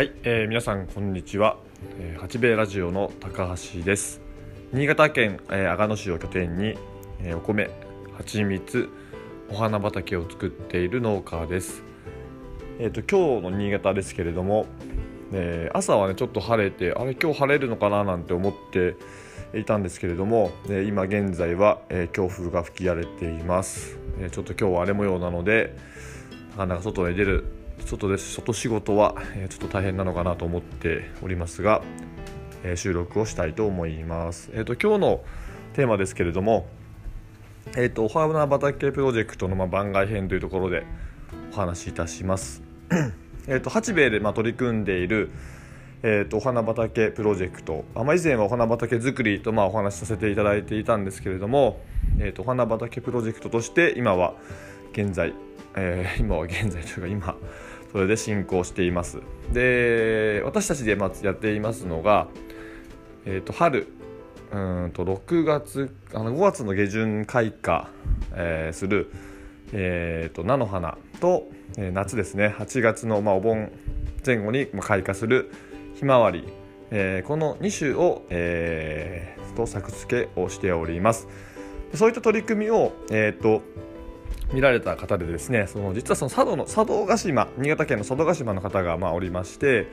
[0.00, 1.58] はい、えー皆さんこんにちは、
[1.98, 4.22] えー八兵衛ラジオの高橋です。
[4.72, 6.74] 新潟県、えー阿賀野市を拠点に、
[7.18, 7.68] えーお米
[8.16, 8.88] 蜂蜜
[9.50, 11.82] お花畑を作っている農家です。
[12.78, 14.64] えっ、と今日の新潟ですけれども、
[15.34, 18.96] えー朝はねちょっと晴れてあれ今日晴れるのかななんて思って
[19.54, 25.76] いたんですけれども、えー今現在は、えー強風が吹き荒れています、えーちょっと今日は荒れ模様なので
[26.52, 31.82] なかなか外に出る外です外仕事は、えちょっと大変なのかなと思っておりますが、
[32.62, 34.50] え収録をしたいと思います。
[34.52, 35.24] えー、と今日の
[35.72, 36.66] テーマですけれども、
[37.76, 40.84] えー、とお花畑プロジェクトのま番外編というところで
[41.52, 42.62] お話しいたします。
[43.46, 45.30] えー、と八兵衛でま取り組んでいる、
[46.02, 51.80] えー、とお花畑プロジェクト、あまあ、以前はお花畑作りとまあお話しさせていただいていたんですけれども、
[52.18, 54.34] えー、とお花畑プロジェクトとして今は
[54.92, 55.32] 現在、
[55.76, 57.36] えー今は現在というか今
[57.92, 59.18] それで進行しています。
[59.52, 62.28] で私たちでやっていますのが、
[63.24, 63.88] えー、と春
[64.52, 67.88] うんと6月あの5月の下旬開花、
[68.34, 69.12] えーする、
[69.72, 72.54] えー、と菜の花と、えー夏ですね。
[72.58, 73.70] 8月の、まあ、お盆
[74.24, 75.52] 前後に開花する
[75.94, 76.44] ひまわり、
[76.90, 81.28] えーこの2種を、えーと作付けをしております。
[81.94, 83.62] そういった取り組みを、えー、と
[84.52, 89.86] 見られた方でですねその実はその佐渡の佐渡ヶ島新潟県の佐渡島の方がまあおりまして、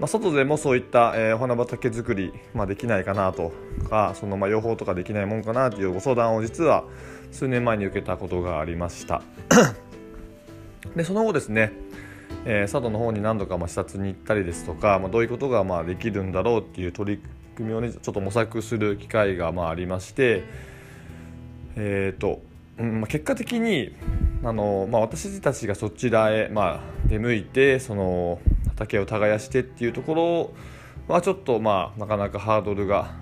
[0.00, 3.52] まあ、外でもそういった、えーお花畑作り、まあ、できないかなと
[3.88, 6.84] かそのまあ養蜂とかできないもんかなというご相談を実は
[7.30, 9.22] 数年前に受けたことがありました。
[10.96, 11.72] でその後ですね、
[12.44, 17.22] えー佐渡の方に何度かまあ視察に行ったりですとか、まあ、どういうことがまあできるんだろうっていう取り
[17.54, 20.44] 組みをねちょっと模索する機会がまあありまして
[21.76, 22.42] えーと
[22.82, 23.94] うんまあ、結果的に
[24.42, 30.14] あの、まあ、私たちがそちらへ、まあ、出向いてその畑を耕してっていうとこ
[31.06, 33.14] ろはちょっと、まあ、なかなかハードルが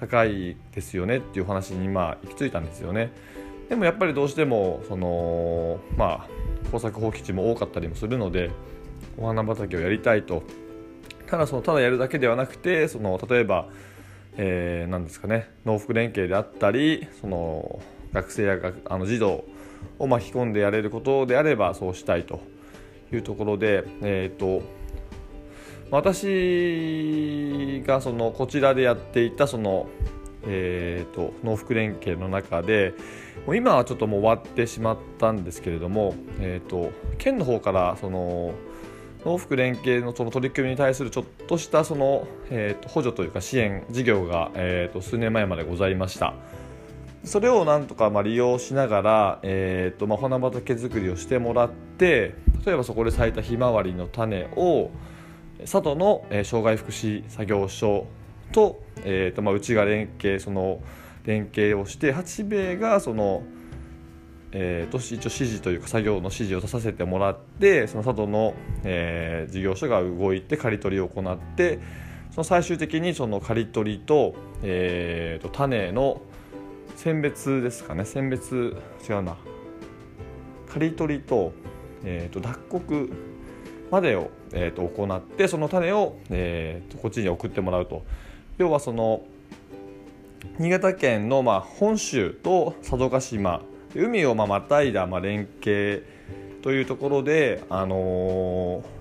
[0.00, 3.12] 高いですよねっていう話に、まあ、行き着いたんですよね。
[3.68, 6.28] でもやっぱりどうしてもその、まあ、
[6.72, 8.50] 耕作放棄地も多かったりもするので
[9.16, 10.42] お花畑をやりたいと
[11.26, 13.68] ただそのただやるだけではなくてその例えば
[14.38, 17.80] えー、なんですかね農福連携であったりその
[18.12, 19.44] 学生やあの児童
[19.98, 22.40] を巻き込んでやれることであればそうしたいと
[23.12, 24.62] いうところで、えー、と
[25.90, 29.88] 私がそのこちらでやっていたその、
[30.46, 32.94] えー、と農福連携の中で
[33.46, 38.54] もう今はちょっともう終わってしまったんですけれども、えー、と県の方からその
[39.24, 46.34] 農福連携のその取り組みに対するちょっとしたその、えー、と補助というか支援事業が、えー、と数年前までございました。
[47.26, 54.90] それをなんとかまあ利用しながら、えーとまあ、花畑作りをしてもらって例えばそこで咲いたひまわりの種を
[55.60, 58.06] 佐渡の、障害福祉作業所
[58.52, 60.80] と,、えーとまあ、うちが連携その
[61.24, 63.42] 連携をして八兵衛がその
[64.52, 68.54] えー、と一応指示というか作業の指示を出させてもらってその佐渡の、
[68.84, 71.80] えー事業所が動いて刈り取りを行って
[72.30, 76.22] その最終的にその刈り取りと,、えー、と種の
[76.96, 78.04] 選別ですかね。
[78.04, 78.76] 選別
[79.08, 79.36] 違うな。
[80.68, 81.52] 刈り取りと,、
[82.04, 83.10] えー、と脱穀
[83.90, 88.02] までを、えー、と行ってその種を、えー、とこっちに送ってもらうと。
[88.58, 89.22] 要はその
[90.58, 93.62] 新潟県のまあ本州と佐渡島
[93.94, 96.06] 海をまあまたいだまあ連携
[96.62, 98.96] というところで、あのー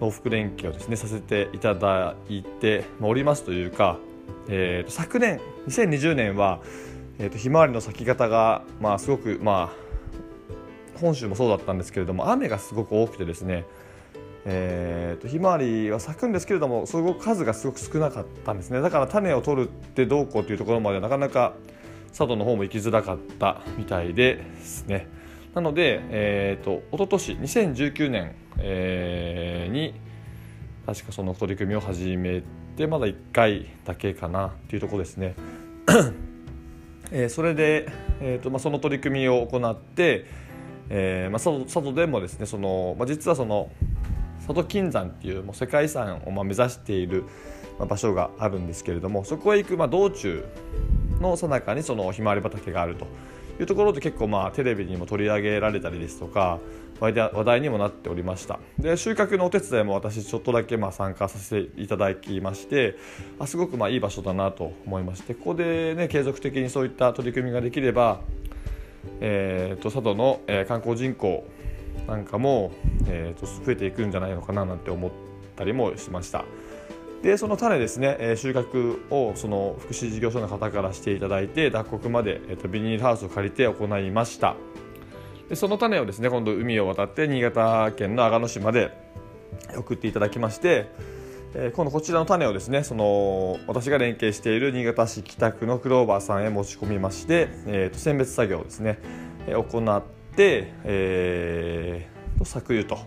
[0.00, 3.98] 農福連携をですねさせていただいてまあおりますというか、
[4.48, 6.60] えーと昨年2020年は、
[7.18, 13.64] えー、とひまわりの咲き方が、まあ、すごく、まあ、本州もそうだったんですけれども雨がすごく多くてですね
[14.46, 18.80] えー、とひまわりは咲くんですけれどもすごく数がすごく少なかったんですね。
[18.80, 21.54] だから種を取るってどうこうというところまではなかなか
[22.08, 25.08] 佐渡の方も行きづらかったみたいですね。
[25.54, 29.94] なので、えー、と一昨年2019年、えーに
[30.86, 32.42] 確かその取り組みを始め
[32.76, 35.34] てまだ1回だけかなっていうところですね。
[37.10, 37.88] えーそれで、
[38.20, 40.26] えーとまあ、その取り組みを行って、
[40.88, 43.70] えーまあ、佐渡でもですねその、まあ、実はその
[44.38, 47.24] 佐渡金山っていうもう世界遺産をまあ目指している
[47.78, 50.44] まあ場所があるんですけれどもそこへ行くまあ道中
[51.20, 53.06] の最中にそのひまわり畑があると
[53.60, 56.58] いうところで結構まあテレビにも取り上げられたりですとか
[57.00, 58.58] 話題にもなっておりました。
[58.78, 62.96] で収穫のお手伝いも私ちょっとだけまあ参加させていただきまして
[63.38, 68.20] あすごくまあいい場所だなと思いましてここでね継続的にそういった取り組みができれば、
[69.20, 71.44] えー、と佐渡の、えー観光人口
[72.06, 72.72] なんかも、
[73.06, 75.10] えー、と増えていくんじゃないのかななんて思っ
[75.56, 76.44] たりもしました。
[77.22, 84.56] でその種ですね、え収穫をその福祉事業所の方からしていただいて脱穀まで、えー、とビニールハウスを借りて行いました。
[85.48, 88.90] でその種をですね今度海を渡って新潟県の阿賀野市まで
[89.76, 90.86] 送っていただきまして
[91.56, 98.98] え今度こちらの種をですねその私が連携している新潟市北区のクローバーさんへ持ち込みまして、えー、と選別作業をですね、
[99.46, 100.02] え行っ
[100.34, 102.98] て、えー、と搾油と。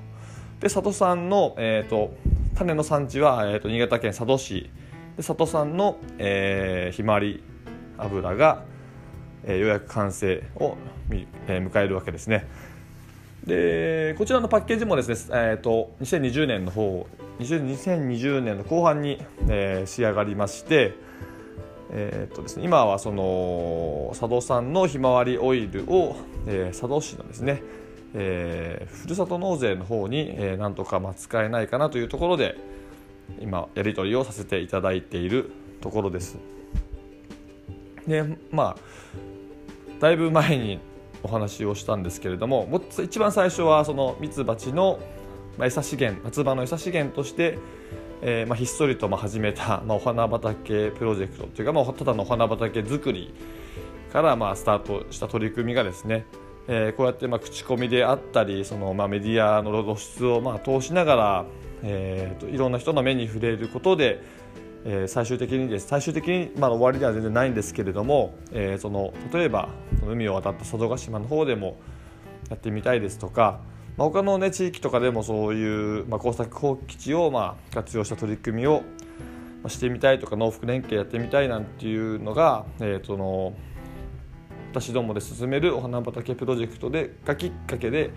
[0.62, 2.16] で里産の、えーと、
[2.56, 4.70] 種の産地は、えーと、新潟県佐渡市。
[5.18, 7.44] で里産の、えー、ひまわり
[7.98, 8.64] 油が、
[9.48, 10.76] え、ようやく完成を、
[11.10, 12.48] 迎えるわけですね。
[13.46, 17.08] でこちらのパッケージもですね、えーと、2020年の方
[17.40, 20.96] 2020年の後半に、えー、仕上がりまして、
[21.92, 27.64] えーとですね、今はその佐渡産のひまわりオイルを、えー、佐渡市のですね、
[28.14, 32.58] えー、ふるさと納税の方に、えー、なんとか使えないかなというところで
[33.40, 36.38] 今やり取りをさせていただいているところです。
[38.08, 38.78] でまあ
[40.00, 40.80] だいぶ前に
[41.24, 45.00] お話をしたんですけれども一番最初はそのミツバチの
[45.60, 47.58] 餌資源夏場の餌資源として、
[48.22, 53.34] えーまあ、ひっそりと始めた、まあ、お花畑プロジェクトというか、まあ、ただのお花畑作り
[54.14, 56.26] からまあスタートした取り組みがですね、
[56.68, 61.46] えー、こうやってまあ口コミであったりそのまあメディアの露出をまあ通しながら、
[61.84, 64.22] えー、といろんな人の目に触れることで、
[64.90, 65.88] えー、最終的にです。
[65.88, 69.68] 最終的に、まあ、終わりでは全然ないんですけれども、えー、その例えば
[70.08, 71.78] 海を渡った佐渡島の方でも
[72.50, 73.60] やってみたいですとか、
[73.98, 78.84] まあ、他の、ね、地域とかでもそういう、まあ、工作放棄地を、まあ、活用した取り組みを
[79.68, 83.54] してみたいとか農福連携やってみたいなんていうのが、えー、その
[84.72, 88.12] 私どもで進めるお花畑プロジェクトでがきっかけで、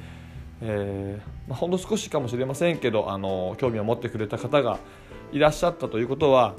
[0.60, 4.78] えーまあ、ほんの少しかもしれませんけどあの興味を持ってくれた方が
[5.32, 6.54] いらっしゃったということは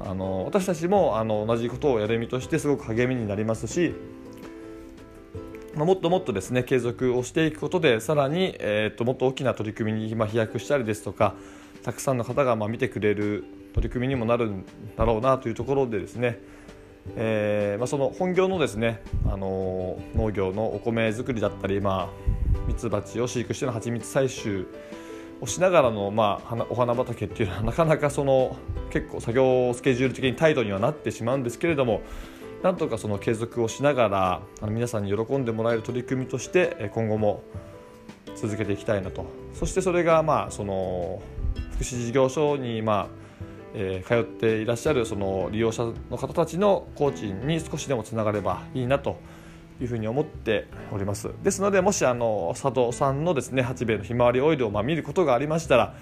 [0.00, 3.94] あの私たちもあの同じことをやる意味としてすごく励みになりますし、
[5.74, 11.34] まあ、もっともっとですね継続をしていくことでさらに、えーと、もっと大きな取り組みに、飛躍したりですとか
[11.82, 14.64] たくさんの方がまあ見てくれる取り組みにもなるん
[14.96, 16.40] だろうなというところでですね、
[17.16, 24.66] えーまあ、その本業のですね、あの農業のお米作りだったり、まあ、ミツバチを飼育しての蜂蜜採集
[25.42, 28.56] をしながらの、まあ、お花畑っていうのはなかなかその
[28.90, 32.02] 結構作業スケジュール的にタイトにはなってしまうんですけれども
[32.62, 37.42] なんとかその継続をしながらあの皆さんに喜んでもらえる取り組みとして今後も
[38.36, 39.26] 続けていきたいなと。
[39.52, 41.20] そしてそれがまあその
[41.72, 43.22] 福祉事業所にまあ
[43.74, 49.18] え、通っていらっしゃるその利用者の方たちのコーチに少しでもつながればいいなと
[49.80, 51.30] いうふうに思っております。
[51.42, 55.94] ですのでもしあの佐藤さんのですね八兵衛のひまわりオイルをまあ見ることがありましたら、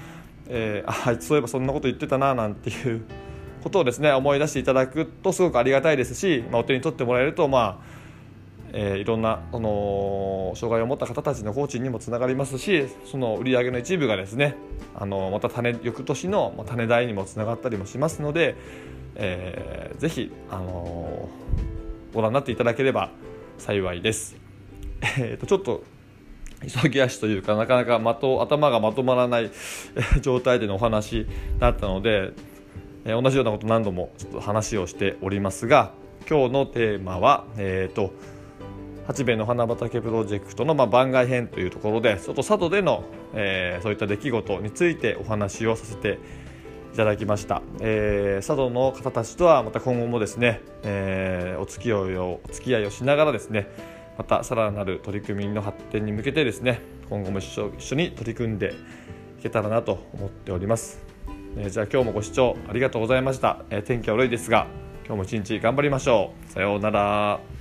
[0.48, 3.02] えー、あそういえばそんなこと言ってたななんていう
[3.62, 8.00] ことをですね思い出していただくとすごくありがたいですし、まあ、お手に取ってもらえるとまあ
[8.72, 14.54] えー、いろんなその障害を持った方たちのコーチにもつながりますしその売り上げの一部がですね
[14.94, 18.56] あのまた種翌年の種代にもつながったりもしますので、
[19.16, 21.28] えー、ぜひ、あの、
[22.14, 23.10] ご覧になっていただければ
[23.60, 24.36] 幸いです。
[25.18, 25.84] えー、とちょっと
[26.82, 29.50] 急ぎ足というかなかなか的頭がまとまらない
[30.20, 31.26] 状態でのお話
[31.58, 32.32] だったので、
[33.04, 35.92] えー、同じようなこと何度もちょっと話をしておりますが
[36.28, 38.12] 今日のテーマは、えーと、
[39.06, 46.18] 八兵衛の花畑プロジェクトの、まあ、番外編というところでちょっと佐渡での、えー、そういった出来事についてお話をさせて
[46.92, 53.68] いただきました、えー、佐渡の方たちとはまた今後もですね、えー、お付き合いをお付き合いをしながらですね
[54.18, 58.74] またさらなる取り組みの発展に向けてですね今後も一緒一緒に取り組んで
[59.38, 61.02] いけたらなと思っております、
[61.56, 64.66] えー、じゃあ今日もご視聴ありがとうございました、えー、天気は悪いですが
[65.10, 66.52] 今日も一日頑張りましょう。
[66.52, 67.59] さようなら。